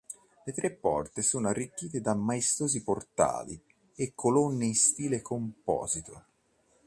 Le 0.45 0.51
tre 0.51 0.71
porte 0.71 1.21
sono 1.21 1.49
arricchite 1.49 2.01
da 2.01 2.15
maestosi 2.15 2.81
portali 2.81 3.61
e 3.93 4.13
colonne 4.15 4.65
in 4.65 4.73
stile 4.73 5.21
composito. 5.21 6.23